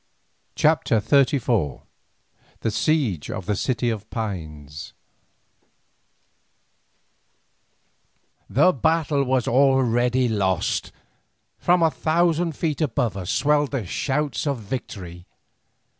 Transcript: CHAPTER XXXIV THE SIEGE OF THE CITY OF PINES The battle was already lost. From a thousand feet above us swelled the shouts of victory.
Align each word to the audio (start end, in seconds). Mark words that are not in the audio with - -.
CHAPTER 0.55 0.99
XXXIV 0.99 1.83
THE 2.61 2.71
SIEGE 2.71 3.29
OF 3.29 3.45
THE 3.45 3.55
CITY 3.55 3.91
OF 3.91 4.09
PINES 4.09 4.93
The 8.49 8.73
battle 8.73 9.23
was 9.23 9.47
already 9.47 10.27
lost. 10.27 10.91
From 11.59 11.83
a 11.83 11.91
thousand 11.91 12.53
feet 12.55 12.81
above 12.81 13.15
us 13.15 13.29
swelled 13.29 13.69
the 13.69 13.85
shouts 13.85 14.47
of 14.47 14.57
victory. 14.57 15.27